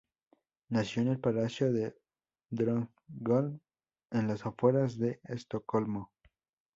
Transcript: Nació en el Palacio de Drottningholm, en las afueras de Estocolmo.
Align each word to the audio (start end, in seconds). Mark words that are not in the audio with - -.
Nació 0.69 1.03
en 1.03 1.09
el 1.09 1.19
Palacio 1.19 1.71
de 1.71 1.95
Drottningholm, 2.49 3.59
en 4.09 4.27
las 4.27 4.43
afueras 4.47 4.97
de 4.97 5.19
Estocolmo. 5.25 6.11